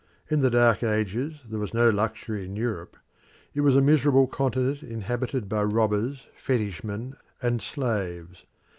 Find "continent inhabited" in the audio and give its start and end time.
4.25-5.47